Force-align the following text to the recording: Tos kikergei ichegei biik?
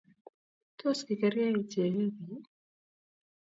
Tos 0.77 0.99
kikergei 1.05 1.53
ichegei 1.61 2.09
biik? 2.25 2.45